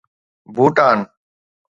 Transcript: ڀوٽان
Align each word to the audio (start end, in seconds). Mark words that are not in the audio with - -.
ڀوٽان 0.55 0.99